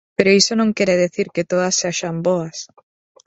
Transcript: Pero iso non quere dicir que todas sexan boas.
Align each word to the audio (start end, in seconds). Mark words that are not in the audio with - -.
Pero 0.17 0.35
iso 0.41 0.53
non 0.57 0.75
quere 0.77 1.01
dicir 1.03 1.27
que 1.35 1.47
todas 1.51 1.77
sexan 1.81 2.17
boas. 2.27 2.57